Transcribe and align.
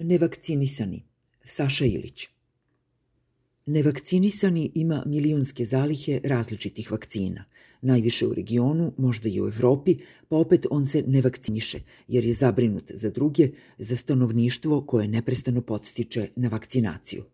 Nevakcinisani 0.00 1.02
Saša 1.44 1.84
Ilić 1.84 2.28
Nevakcinisani 3.66 4.70
ima 4.74 5.02
milionske 5.06 5.64
zalihe 5.64 6.20
različitih 6.24 6.92
vakcina, 6.92 7.44
najviše 7.82 8.26
u 8.26 8.34
regionu, 8.34 8.92
možda 8.98 9.28
i 9.28 9.40
u 9.40 9.46
Evropi, 9.46 9.96
pa 10.28 10.36
opet 10.36 10.66
on 10.70 10.86
se 10.86 11.02
ne 11.06 11.22
vakciniše, 11.22 11.80
jer 12.08 12.24
je 12.24 12.32
zabrinut 12.32 12.90
za 12.94 13.10
druge, 13.10 13.50
za 13.78 13.96
stanovništvo 13.96 14.86
koje 14.86 15.08
neprestano 15.08 15.62
podstiče 15.62 16.28
na 16.36 16.48
vakcinaciju. 16.48 17.24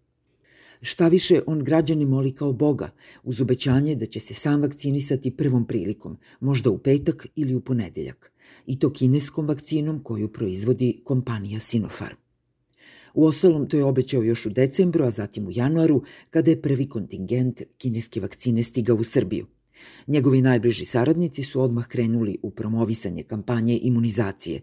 Šta 0.83 1.09
više, 1.09 1.41
on 1.47 1.65
građani 1.65 2.05
moli 2.05 2.33
kao 2.33 2.53
Boga, 2.53 2.91
uz 3.23 3.41
obećanje 3.41 3.95
da 3.95 4.07
će 4.07 4.21
se 4.21 4.35
sam 4.35 4.63
vakcinisati 4.63 5.37
prvom 5.37 5.67
prilikom, 5.67 6.17
možda 6.41 6.71
u 6.71 6.79
petak 6.79 7.27
ili 7.37 7.55
u 7.55 7.61
ponedeljak, 7.61 8.33
i 8.67 8.79
to 8.79 8.93
kineskom 8.93 9.47
vakcinom 9.47 10.03
koju 10.03 10.33
proizvodi 10.33 11.01
kompanija 11.05 11.61
Sinopharm. 11.61 12.24
U 13.15 13.25
ostalom, 13.25 13.69
to 13.69 13.77
je 13.77 13.85
obećao 13.85 14.23
još 14.23 14.47
u 14.47 14.51
decembru, 14.51 15.05
a 15.05 15.11
zatim 15.11 15.47
u 15.47 15.51
januaru, 15.51 16.03
kada 16.31 16.51
je 16.51 16.63
prvi 16.63 16.89
kontingent 16.89 17.63
kineske 17.79 18.21
vakcine 18.21 18.63
stigao 18.63 18.97
u 18.97 19.05
Srbiju. 19.05 19.47
Njegovi 20.07 20.43
najbliži 20.43 20.85
saradnici 20.85 21.43
su 21.43 21.61
odmah 21.61 21.87
krenuli 21.89 22.39
u 22.43 22.51
promovisanje 22.51 23.23
kampanje 23.23 23.79
imunizacije. 23.83 24.61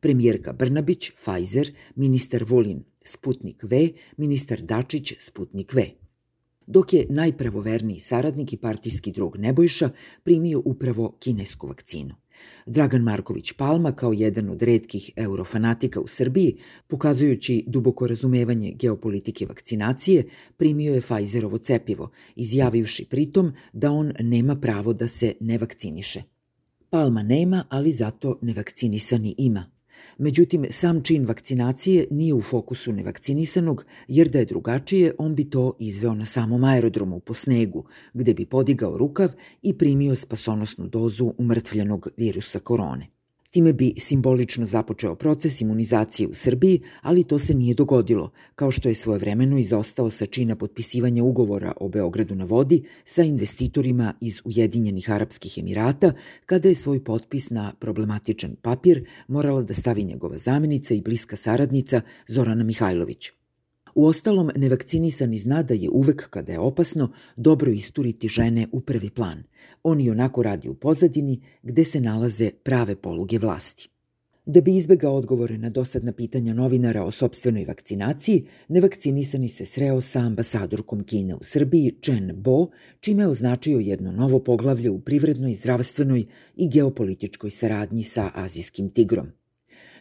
Premijerka 0.00 0.52
Brnabić, 0.52 1.10
Pfizer, 1.10 1.72
ministar 1.96 2.44
Vulin, 2.48 2.84
Sputnik 3.04 3.62
V, 3.62 3.88
ministar 4.16 4.62
Dačić, 4.62 5.12
Sputnik 5.18 5.74
V 5.74 6.00
dok 6.70 6.92
je 6.92 7.06
najpravoverniji 7.08 8.00
saradnik 8.00 8.52
i 8.52 8.56
partijski 8.56 9.12
drug 9.12 9.38
Nebojša 9.38 9.90
primio 10.22 10.62
upravo 10.64 11.16
kinesku 11.20 11.66
vakcinu. 11.66 12.14
Dragan 12.66 13.02
Marković 13.02 13.52
Palma, 13.52 13.92
kao 13.92 14.12
jedan 14.12 14.50
od 14.50 14.62
redkih 14.62 15.10
eurofanatika 15.16 16.00
u 16.00 16.06
Srbiji, 16.06 16.56
pokazujući 16.86 17.64
duboko 17.66 18.06
razumevanje 18.06 18.72
geopolitike 18.78 19.46
vakcinacije, 19.46 20.24
primio 20.56 20.94
je 20.94 21.00
Pfizerovo 21.00 21.58
cepivo, 21.58 22.10
izjavivši 22.36 23.04
pritom 23.04 23.52
da 23.72 23.90
on 23.90 24.12
nema 24.20 24.56
pravo 24.56 24.92
da 24.92 25.08
se 25.08 25.34
ne 25.40 25.58
vakciniše. 25.58 26.22
Palma 26.90 27.22
nema, 27.22 27.64
ali 27.68 27.92
zato 27.92 28.38
nevakcinisani 28.42 29.34
ima. 29.38 29.79
Međutim, 30.18 30.66
sam 30.70 31.02
čin 31.02 31.26
vakcinacije 31.26 32.06
nije 32.10 32.34
u 32.34 32.40
fokusu 32.40 32.92
nevakcinisanog, 32.92 33.84
jer 34.08 34.28
da 34.28 34.38
je 34.38 34.44
drugačije, 34.44 35.14
on 35.18 35.34
bi 35.34 35.50
to 35.50 35.76
izveo 35.78 36.14
na 36.14 36.24
samom 36.24 36.64
aerodromu 36.64 37.20
po 37.20 37.34
snegu, 37.34 37.84
gde 38.14 38.34
bi 38.34 38.46
podigao 38.46 38.98
rukav 38.98 39.28
i 39.62 39.78
primio 39.78 40.16
spasonosnu 40.16 40.88
dozu 40.88 41.34
umrtvljenog 41.38 42.08
virusa 42.16 42.58
korone. 42.58 43.19
Time 43.50 43.72
bi 43.72 43.94
simbolično 43.96 44.64
započeo 44.64 45.14
proces 45.14 45.60
imunizacije 45.60 46.28
u 46.28 46.34
Srbiji, 46.34 46.80
ali 47.02 47.24
to 47.24 47.38
se 47.38 47.54
nije 47.54 47.74
dogodilo, 47.74 48.30
kao 48.54 48.70
što 48.70 48.88
je 48.88 48.94
svojevremeno 48.94 49.58
izostao 49.58 50.10
sa 50.10 50.26
čina 50.26 50.56
potpisivanja 50.56 51.24
ugovora 51.24 51.72
o 51.80 51.88
Beogradu 51.88 52.34
na 52.34 52.44
vodi 52.44 52.82
sa 53.04 53.22
investitorima 53.22 54.14
iz 54.20 54.40
Ujedinjenih 54.44 55.10
Arapskih 55.10 55.58
Emirata, 55.58 56.12
kada 56.46 56.68
je 56.68 56.74
svoj 56.74 57.04
potpis 57.04 57.50
na 57.50 57.72
problematičan 57.78 58.56
papir 58.62 59.06
morala 59.28 59.62
da 59.62 59.74
stavi 59.74 60.04
njegova 60.04 60.38
zamenica 60.38 60.94
i 60.94 61.00
bliska 61.00 61.36
saradnica 61.36 62.00
Zorana 62.26 62.64
Mihajlović. 62.64 63.39
U 63.94 64.06
ostalom, 64.06 64.50
nevakcinisani 64.56 65.38
zna 65.38 65.62
da 65.62 65.74
je 65.74 65.90
uvek, 65.90 66.28
kada 66.30 66.52
je 66.52 66.58
opasno, 66.58 67.12
dobro 67.36 67.70
isturiti 67.70 68.28
žene 68.28 68.66
u 68.72 68.80
prvi 68.80 69.10
plan. 69.10 69.42
On 69.82 70.00
i 70.00 70.10
onako 70.10 70.42
radi 70.42 70.68
u 70.68 70.74
pozadini, 70.74 71.40
gde 71.62 71.84
se 71.84 72.00
nalaze 72.00 72.50
prave 72.62 72.96
poluge 72.96 73.38
vlasti. 73.38 73.88
Da 74.46 74.60
bi 74.60 74.76
izbegao 74.76 75.14
odgovore 75.16 75.58
na 75.58 75.70
dosadna 75.70 76.12
pitanja 76.12 76.54
novinara 76.54 77.04
o 77.04 77.10
sobstvenoj 77.10 77.64
vakcinaciji, 77.64 78.46
nevakcinisani 78.68 79.48
se 79.48 79.64
sreo 79.64 80.00
sa 80.00 80.20
ambasadorkom 80.20 81.04
Kine 81.04 81.34
u 81.34 81.38
Srbiji, 81.42 81.96
Chen 82.04 82.32
Bo, 82.34 82.66
čime 83.00 83.22
je 83.22 83.28
označio 83.28 83.78
jedno 83.78 84.12
novo 84.12 84.38
poglavlje 84.38 84.90
u 84.90 85.00
privrednoj, 85.00 85.54
zdravstvenoj 85.54 86.24
i 86.56 86.68
geopolitičkoj 86.68 87.50
saradnji 87.50 88.02
sa 88.02 88.30
azijskim 88.34 88.90
tigrom. 88.90 89.39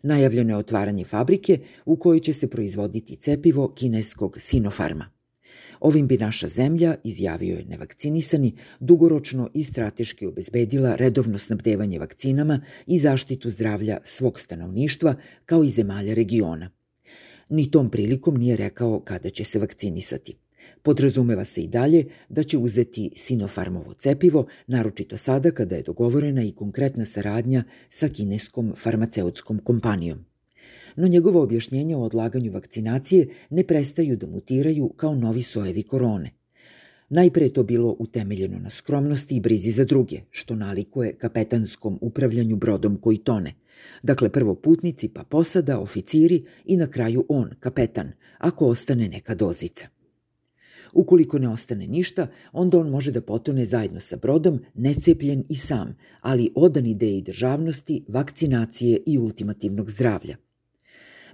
Najavljeno 0.03 0.53
je 0.53 0.57
otvaranje 0.57 1.05
fabrike 1.05 1.59
u 1.85 1.95
kojoj 1.95 2.19
će 2.19 2.33
se 2.33 2.47
proizvoditi 2.47 3.15
cepivo 3.15 3.73
kineskog 3.75 4.37
Sinofarma. 4.39 5.19
Ovim 5.79 6.07
bi 6.07 6.17
naša 6.17 6.47
zemlja, 6.47 6.95
izjavio 7.03 7.57
je 7.57 7.65
nevakcinisani, 7.65 8.55
dugoročno 8.79 9.49
i 9.53 9.63
strateški 9.63 10.25
obezbedila 10.25 10.95
redovno 10.95 11.37
snabdevanje 11.37 11.99
vakcinama 11.99 12.61
i 12.87 12.99
zaštitu 12.99 13.49
zdravlja 13.49 13.97
svog 14.03 14.39
stanovništva 14.39 15.15
kao 15.45 15.63
i 15.63 15.69
zemalja 15.69 16.13
regiona. 16.13 16.71
Ni 17.49 17.71
tom 17.71 17.89
prilikom 17.89 18.37
nije 18.37 18.57
rekao 18.57 18.99
kada 18.99 19.29
će 19.29 19.43
se 19.43 19.59
vakcinisati. 19.59 20.35
Podrazumeva 20.81 21.45
se 21.45 21.61
i 21.61 21.67
dalje 21.67 22.05
da 22.29 22.43
će 22.43 22.57
uzeti 22.57 23.11
Sinofarmovo 23.15 23.93
cepivo, 23.93 24.45
naročito 24.67 25.17
sada 25.17 25.51
kada 25.51 25.75
je 25.75 25.83
dogovorena 25.83 26.43
i 26.43 26.51
konkretna 26.51 27.05
saradnja 27.05 27.63
sa 27.89 28.09
kineskom 28.09 28.73
farmaceutskom 28.77 29.59
kompanijom. 29.59 30.25
No 30.95 31.07
njegova 31.07 31.41
objašnjenja 31.41 31.97
o 31.97 32.03
odlaganju 32.03 32.51
vakcinacije 32.51 33.27
ne 33.49 33.63
prestaju 33.63 34.17
da 34.17 34.27
mutiraju 34.27 34.89
kao 34.89 35.15
novi 35.15 35.41
sojevi 35.41 35.83
korone. 35.83 36.31
Najpre 37.09 37.45
je 37.45 37.53
to 37.53 37.63
bilo 37.63 37.95
utemeljeno 37.99 38.59
na 38.59 38.69
skromnosti 38.69 39.35
i 39.35 39.39
brizi 39.39 39.71
za 39.71 39.85
druge, 39.85 40.21
što 40.29 40.55
nalikuje 40.55 41.17
kapetanskom 41.17 41.99
upravljanju 42.01 42.55
brodom 42.55 42.97
koji 43.01 43.17
tone. 43.17 43.53
Dakle, 44.03 44.29
prvo 44.29 44.55
putnici, 44.55 45.07
pa 45.07 45.23
posada, 45.23 45.79
oficiri 45.79 46.43
i 46.65 46.77
na 46.77 46.87
kraju 46.87 47.25
on, 47.29 47.49
kapetan, 47.59 48.11
ako 48.37 48.65
ostane 48.65 49.09
neka 49.09 49.35
dozica. 49.35 49.87
Ukoliko 50.93 51.39
ne 51.39 51.49
ostane 51.49 51.87
ništa, 51.87 52.27
onda 52.51 52.79
on 52.79 52.89
može 52.89 53.11
da 53.11 53.21
potone 53.21 53.65
zajedno 53.65 53.99
sa 53.99 54.17
brodom, 54.17 54.59
necepljen 54.73 55.43
i 55.49 55.55
sam, 55.55 55.97
ali 56.21 56.51
odan 56.55 56.85
ideji 56.85 57.21
državnosti, 57.21 58.03
vakcinacije 58.07 58.99
i 59.05 59.17
ultimativnog 59.17 59.89
zdravlja. 59.89 60.37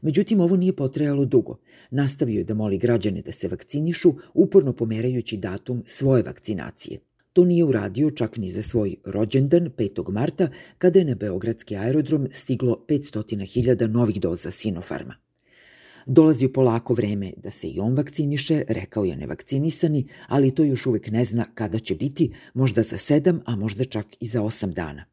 Međutim, 0.01 0.39
ovo 0.39 0.55
nije 0.55 0.75
potrajalo 0.75 1.25
dugo. 1.25 1.57
Nastavio 1.91 2.38
je 2.38 2.43
da 2.43 2.53
moli 2.53 2.77
građane 2.77 3.21
da 3.21 3.31
se 3.31 3.47
vakcinišu, 3.47 4.13
uporno 4.33 4.73
pomerajući 4.73 5.38
datum 5.38 5.83
svoje 5.85 6.23
vakcinacije. 6.23 6.99
To 7.33 7.45
nije 7.45 7.63
uradio 7.63 8.11
čak 8.11 8.37
ni 8.37 8.49
za 8.49 8.61
svoj 8.61 8.95
rođendan 9.05 9.69
5. 9.77 10.11
marta, 10.11 10.49
kada 10.77 10.99
je 10.99 11.05
na 11.05 11.16
Beogradski 11.16 11.75
aerodrom 11.75 12.27
stiglo 12.31 12.85
500.000 12.87 13.87
novih 13.87 14.22
doza 14.22 14.51
Sinofarma. 14.51 15.24
Dolazi 16.05 16.47
polako 16.47 16.93
vreme 16.93 17.31
da 17.38 17.51
se 17.51 17.67
i 17.67 17.79
on 17.79 17.95
vakciniše, 17.95 18.63
rekao 18.67 19.05
je 19.05 19.16
nevakcinisani, 19.16 20.07
ali 20.27 20.55
to 20.55 20.63
još 20.63 20.85
uvek 20.85 21.11
ne 21.11 21.25
zna 21.25 21.45
kada 21.53 21.79
će 21.79 21.95
biti, 21.95 22.31
možda 22.53 22.83
za 22.83 22.97
sedam, 22.97 23.41
a 23.45 23.55
možda 23.55 23.83
čak 23.83 24.05
i 24.19 24.27
za 24.27 24.41
osam 24.41 24.73
dana. 24.73 25.05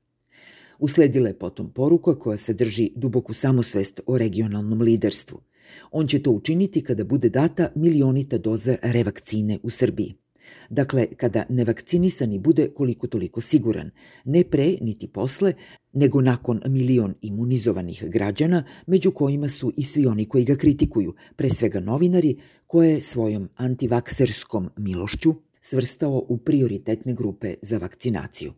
Usledila 0.78 1.28
je 1.28 1.38
potom 1.38 1.70
poruka 1.70 2.19
koja 2.19 2.36
sadrži 2.36 2.91
duboku 2.97 3.34
samosvest 3.34 4.00
o 4.06 4.19
regionalnom 4.19 4.80
liderstvu. 4.82 5.41
On 5.91 6.06
će 6.06 6.22
to 6.22 6.30
učiniti 6.30 6.84
kada 6.84 7.04
bude 7.04 7.28
data 7.28 7.69
milionita 7.74 8.38
doza 8.38 8.76
revakcine 8.82 9.59
u 9.62 9.70
Srbiji. 9.70 10.14
Dakle, 10.70 11.06
kada 11.16 11.44
nevakcinisani 11.48 12.38
bude 12.38 12.68
koliko 12.74 13.06
toliko 13.06 13.40
siguran, 13.40 13.90
ne 14.24 14.44
pre 14.44 14.76
niti 14.80 15.08
posle, 15.08 15.52
nego 15.92 16.20
nakon 16.20 16.60
milion 16.66 17.14
imunizovanih 17.20 18.04
građana, 18.08 18.64
među 18.86 19.10
kojima 19.10 19.48
su 19.48 19.72
i 19.76 19.82
svi 19.82 20.06
oni 20.06 20.24
koji 20.24 20.44
ga 20.44 20.56
kritikuju, 20.56 21.14
pre 21.36 21.48
svega 21.48 21.80
novinari, 21.80 22.36
koje 22.66 22.91
je 22.91 23.00
svojom 23.00 23.48
antivakserskom 23.56 24.70
milošću 24.76 25.34
svrstao 25.60 26.24
u 26.28 26.38
prioritetne 26.38 27.14
grupe 27.14 27.54
za 27.62 27.78
vakcinaciju. 27.78 28.52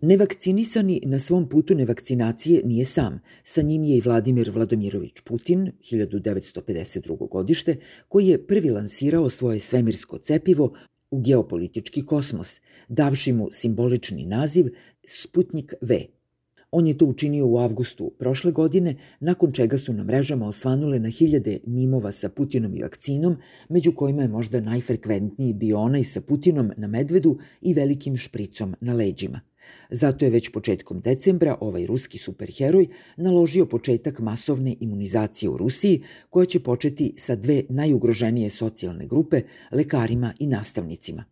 Nevakcinisani 0.00 1.00
na 1.04 1.18
svom 1.18 1.48
putu 1.48 1.74
nevakcinacije 1.74 2.62
nije 2.64 2.84
sam. 2.84 3.20
Sa 3.44 3.62
njim 3.62 3.84
je 3.84 3.96
i 3.96 4.00
Vladimir 4.00 4.50
Vladomirović 4.50 5.20
Putin, 5.20 5.72
1952. 5.80 7.28
godište, 7.28 7.76
koji 8.08 8.26
je 8.26 8.46
prvi 8.46 8.70
lansirao 8.70 9.30
svoje 9.30 9.60
svemirsko 9.60 10.18
cepivo 10.18 10.74
u 11.14 11.20
geopolitički 11.20 12.02
kosmos, 12.06 12.60
davši 12.88 13.32
mu 13.32 13.48
simbolični 13.52 14.26
naziv 14.26 14.66
Sputnik 15.06 15.74
V. 15.80 16.06
On 16.70 16.86
je 16.86 16.98
to 16.98 17.06
učinio 17.06 17.46
u 17.46 17.58
avgustu 17.58 18.10
prošle 18.18 18.52
godine, 18.52 18.96
nakon 19.20 19.52
čega 19.52 19.78
su 19.78 19.92
na 19.92 20.04
mrežama 20.04 20.46
osvanule 20.46 20.98
na 20.98 21.08
hiljade 21.08 21.58
mimova 21.66 22.12
sa 22.12 22.28
Putinom 22.28 22.74
i 22.74 22.82
vakcinom, 22.82 23.36
među 23.68 23.92
kojima 23.92 24.22
je 24.22 24.28
možda 24.28 24.60
najfrekventniji 24.60 25.52
bio 25.52 25.78
onaj 25.78 26.04
sa 26.04 26.20
Putinom 26.20 26.72
na 26.76 26.86
medvedu 26.86 27.38
i 27.60 27.74
velikim 27.74 28.16
špricom 28.16 28.74
na 28.80 28.92
leđima– 28.92 29.40
Zato 29.90 30.24
je 30.24 30.30
već 30.30 30.48
početkom 30.48 31.00
decembra 31.00 31.56
ovaj 31.60 31.86
ruski 31.86 32.18
superheroj 32.18 32.88
naložio 33.16 33.66
početak 33.66 34.20
masovne 34.20 34.76
imunizacije 34.80 35.48
u 35.48 35.56
Rusiji, 35.56 36.02
koja 36.30 36.46
će 36.46 36.60
početi 36.60 37.14
sa 37.16 37.36
dve 37.36 37.62
najugroženije 37.68 38.50
socijalne 38.50 39.06
grupe, 39.06 39.42
lekarima 39.72 40.34
i 40.38 40.46
nastavnicima. 40.46 41.24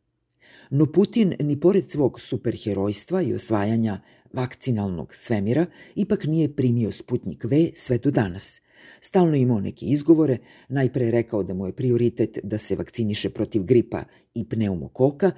No 0.70 0.86
Putin, 0.86 1.34
ni 1.40 1.60
pored 1.60 1.90
svog 1.90 2.20
superherojstva 2.20 3.22
i 3.22 3.34
osvajanja 3.34 4.00
vakcinalnog 4.32 5.14
svemira, 5.14 5.66
ipak 5.94 6.24
nije 6.24 6.56
primio 6.56 6.92
Sputnik 6.92 7.44
V 7.44 7.70
sve 7.74 7.98
do 7.98 8.10
danas. 8.10 8.60
Stalno 9.00 9.36
imao 9.36 9.60
neke 9.60 9.86
izgovore, 9.86 10.38
najpre 10.68 11.10
rekao 11.10 11.42
da 11.42 11.54
mu 11.54 11.66
je 11.66 11.72
prioritet 11.72 12.38
da 12.42 12.58
se 12.58 12.76
vakciniše 12.76 13.30
protiv 13.30 13.64
gripa 13.64 14.04
i 14.34 14.48
pneumokoka, 14.48 15.30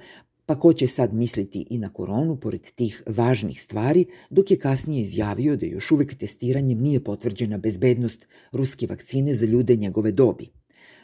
pa 0.45 0.59
ko 0.59 0.73
će 0.73 0.87
sad 0.87 1.13
misliti 1.13 1.65
i 1.69 1.77
na 1.77 1.89
koronu 1.89 2.39
pored 2.39 2.71
tih 2.75 3.03
važnih 3.07 3.61
stvari, 3.61 4.05
dok 4.29 4.51
je 4.51 4.59
kasnije 4.59 5.01
izjavio 5.01 5.55
da 5.55 5.65
još 5.65 5.91
uvek 5.91 6.15
testiranjem 6.15 6.81
nije 6.81 7.03
potvrđena 7.03 7.57
bezbednost 7.57 8.27
ruske 8.51 8.87
vakcine 8.87 9.33
za 9.33 9.45
ljude 9.45 9.75
njegove 9.75 10.11
dobi. 10.11 10.49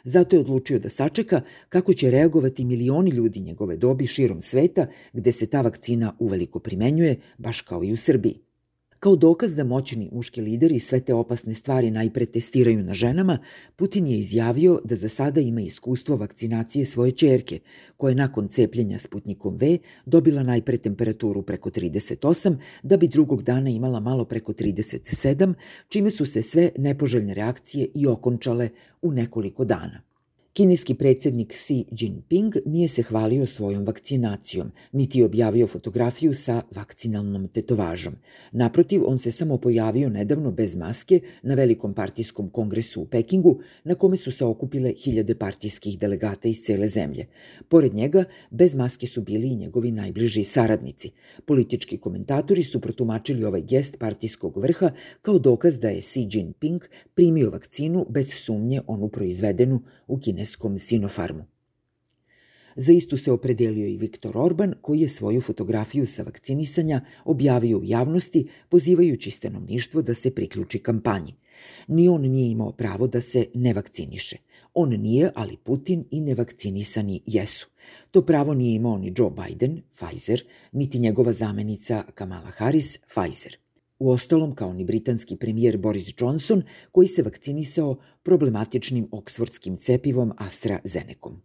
Zato 0.04 0.36
je 0.36 0.40
odlučio 0.40 0.78
da 0.78 0.88
sačeka 0.88 1.40
kako 1.68 1.92
će 1.92 2.10
reagovati 2.10 2.64
milioni 2.64 3.10
ljudi 3.10 3.40
njegove 3.40 3.76
dobi 3.76 4.06
širom 4.06 4.40
sveta 4.40 4.86
gde 5.12 5.32
se 5.32 5.46
ta 5.46 5.60
vakcina 5.60 6.16
uveliko 6.18 6.58
primenjuje, 6.58 7.16
baš 7.38 7.60
kao 7.60 7.84
i 7.84 7.92
u 7.92 7.96
Srbiji. 7.96 8.51
Kao 9.02 9.16
dokaz 9.16 9.54
da 9.54 9.64
moćni 9.64 10.08
muški 10.12 10.40
lideri 10.40 10.78
sve 10.78 11.00
te 11.00 11.14
opasne 11.14 11.54
stvari 11.54 11.90
najpre 11.90 12.26
testiraju 12.26 12.82
na 12.82 12.94
ženama, 12.94 13.38
Putin 13.76 14.06
je 14.06 14.18
izjavio 14.18 14.80
da 14.84 14.94
za 14.96 15.08
sada 15.08 15.40
ima 15.40 15.60
iskustvo 15.60 16.16
vakcinacije 16.16 16.84
svoje 16.84 17.12
čerke, 17.12 17.58
koja 17.96 18.10
je 18.10 18.14
nakon 18.14 18.48
cepljenja 18.48 18.98
Sputnikom 18.98 19.56
V 19.56 19.78
dobila 20.06 20.42
najpre 20.42 20.78
temperaturu 20.78 21.42
preko 21.42 21.70
38, 21.70 22.56
da 22.82 22.96
bi 22.96 23.08
drugog 23.08 23.42
dana 23.42 23.70
imala 23.70 24.00
malo 24.00 24.24
preko 24.24 24.52
37, 24.52 25.54
čime 25.88 26.10
su 26.10 26.26
se 26.26 26.42
sve 26.42 26.70
nepoželjne 26.78 27.34
reakcije 27.34 27.88
i 27.94 28.06
okončale 28.06 28.68
u 29.02 29.12
nekoliko 29.12 29.64
dana. 29.64 30.11
Kineski 30.54 30.94
predsednik 30.94 31.52
Xi 31.52 31.84
Jinping 31.90 32.54
nije 32.66 32.88
se 32.88 33.02
hvalio 33.02 33.46
svojom 33.46 33.84
vakcinacijom, 33.86 34.70
niti 34.92 35.18
je 35.18 35.24
objavio 35.24 35.66
fotografiju 35.66 36.34
sa 36.34 36.62
vakcinalnom 36.74 37.48
tetovažom. 37.48 38.14
Naprotiv, 38.52 39.02
on 39.06 39.18
se 39.18 39.30
samo 39.30 39.58
pojavio 39.58 40.08
nedavno 40.08 40.50
bez 40.50 40.76
maske 40.76 41.20
na 41.42 41.54
velikom 41.54 41.94
partijskom 41.94 42.50
kongresu 42.50 43.00
u 43.02 43.06
Pekingu, 43.06 43.60
na 43.84 43.94
kome 43.94 44.16
su 44.16 44.32
se 44.32 44.44
okupile 44.44 44.92
hiljade 45.04 45.34
partijskih 45.34 45.98
delegata 45.98 46.48
iz 46.48 46.60
cele 46.60 46.86
zemlje. 46.86 47.26
Pored 47.68 47.94
njega, 47.94 48.24
bez 48.50 48.74
maske 48.74 49.06
su 49.06 49.20
bili 49.22 49.48
i 49.48 49.56
njegovi 49.56 49.92
najbliži 49.92 50.44
saradnici. 50.44 51.10
Politički 51.46 51.96
komentatori 51.96 52.62
su 52.62 52.80
protumačili 52.80 53.44
ovaj 53.44 53.62
gest 53.62 53.98
partijskog 53.98 54.56
vrha 54.56 54.90
kao 55.22 55.38
dokaz 55.38 55.78
da 55.78 55.88
je 55.88 56.00
Xi 56.00 56.28
Jinping 56.32 56.82
primio 57.14 57.50
vakcinu 57.50 58.06
bez 58.10 58.34
sumnje 58.34 58.80
onu 58.86 59.08
proizvedenu 59.08 59.80
u 60.06 60.18
Kine 60.18 60.41
kineskom 60.42 60.78
Sinofarmu. 60.78 61.44
Za 62.76 62.92
istu 62.92 63.16
se 63.16 63.32
opredelio 63.32 63.86
i 63.86 63.96
Viktor 63.96 64.36
Orban, 64.36 64.74
koji 64.82 65.00
je 65.00 65.08
svoju 65.08 65.40
fotografiju 65.40 66.06
sa 66.06 66.22
vakcinisanja 66.22 67.00
objavio 67.24 67.78
u 67.78 67.84
javnosti, 67.84 68.48
pozivajući 68.68 69.30
stanovništvo 69.30 70.02
da 70.02 70.14
se 70.14 70.34
priključi 70.34 70.78
kampanji. 70.78 71.34
Ni 71.88 72.08
on 72.08 72.22
nije 72.22 72.50
imao 72.50 72.72
pravo 72.72 73.06
da 73.06 73.20
se 73.20 73.46
ne 73.54 73.74
vakciniše. 73.74 74.36
On 74.74 74.90
nije, 74.90 75.30
ali 75.34 75.56
Putin 75.56 76.04
i 76.10 76.20
nevakcinisani 76.20 77.20
jesu. 77.26 77.68
To 78.10 78.22
pravo 78.22 78.54
nije 78.54 78.74
imao 78.76 78.98
ni 78.98 79.12
Joe 79.16 79.30
Biden, 79.30 79.82
Pfizer, 79.96 80.42
niti 80.72 80.98
njegova 80.98 81.32
zamenica 81.32 82.04
Kamala 82.14 82.50
Harris, 82.50 82.98
Pfizer. 82.98 83.61
U 84.02 84.10
ostalom, 84.10 84.54
kao 84.54 84.72
ni 84.72 84.84
britanski 84.84 85.36
premijer 85.36 85.76
Boris 85.78 86.14
Johnson, 86.18 86.62
koji 86.92 87.08
se 87.08 87.22
vakcinisao 87.22 87.96
problematičnim 88.22 89.08
oksfordskim 89.12 89.76
cepivom 89.76 90.32
AstraZenecom. 90.38 91.42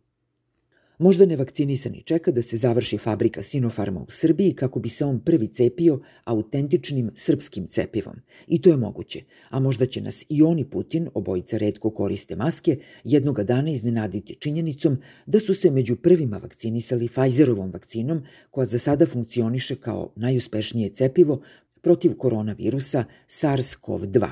Možda 1.00 1.25
nevakcinisani 1.25 2.01
čeka 2.01 2.31
da 2.31 2.42
se 2.42 2.57
završi 2.57 2.98
fabrika 2.98 3.44
Sinopharma 3.44 4.00
u 4.00 4.06
Srbiji 4.09 4.54
kako 4.54 4.80
bi 4.80 4.89
se 4.89 5.06
on 5.06 5.19
prvi 5.19 5.48
cepio 5.48 6.00
autentičnim 6.24 7.12
srpskim 7.15 7.68
cepivom. 7.68 8.15
I 8.48 8.62
to 8.62 8.69
je 8.69 8.77
moguće, 8.77 9.21
a 9.50 9.59
možda 9.59 9.86
će 9.86 10.01
nas 10.01 10.25
i 10.30 10.44
oni 10.44 10.65
Putin, 10.65 11.09
obojica 11.13 11.57
redko 11.57 11.89
koriste 11.89 12.36
maske, 12.36 12.80
jednoga 13.04 13.44
dana 13.44 13.71
iznenaditi 13.71 14.36
činjenicom 14.36 14.98
da 15.25 15.39
su 15.39 15.54
se 15.54 15.71
među 15.71 15.95
prvima 15.95 16.38
vakcinisali 16.38 17.07
Pfizerovom 17.07 17.71
vakcinom, 17.71 18.24
koja 18.51 18.65
za 18.65 18.80
sada 18.80 19.06
funkcioniše 19.06 19.75
kao 19.75 20.13
najuspešnije 20.15 20.89
cepivo 20.89 21.42
protiv 21.81 22.18
koronavirusa 22.18 23.03
SARS-CoV-2. 23.27 24.29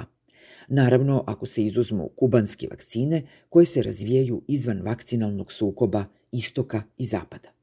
Naravno, 0.67 1.23
ako 1.27 1.45
se 1.45 1.65
izuzmu 1.65 2.09
kubanske 2.15 2.67
vakcine 2.71 3.23
koje 3.49 3.65
se 3.65 3.83
razvijaju 3.83 4.41
izvan 4.47 4.81
vakcinalnog 4.81 5.51
sukoba 5.51 6.05
istoka 6.31 6.83
i 6.97 7.05
zapada. 7.05 7.54